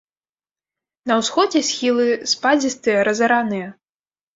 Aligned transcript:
На 1.11 1.19
ўсходзе 1.21 1.59
схілы 1.69 2.09
спадзістыя, 2.35 3.09
разараныя. 3.13 3.67